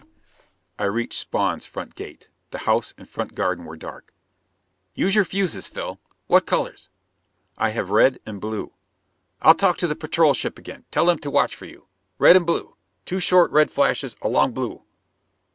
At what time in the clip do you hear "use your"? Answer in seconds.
4.95-5.25